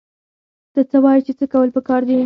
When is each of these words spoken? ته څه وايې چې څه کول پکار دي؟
ته 0.73 0.81
څه 0.89 0.97
وايې 1.03 1.21
چې 1.25 1.33
څه 1.39 1.45
کول 1.53 1.69
پکار 1.75 2.01
دي؟ 2.07 2.15